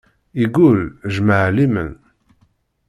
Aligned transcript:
Yeggul, 0.39 0.79
jmaɛ 1.15 1.47
liman. 1.55 1.91